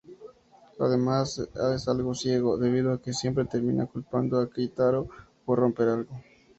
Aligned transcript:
Además 0.79 1.37
es 1.37 1.87
algo 1.87 2.15
ciego, 2.15 2.57
debido 2.57 2.99
que 2.99 3.13
siempre 3.13 3.45
termina 3.45 3.85
culpando 3.85 4.39
a 4.39 4.49
Keitaro 4.49 5.07
por 5.45 5.59
romper 5.59 5.89
algo. 5.89 6.11